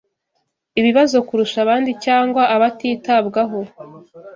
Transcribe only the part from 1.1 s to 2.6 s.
kurusha abandi cyangwa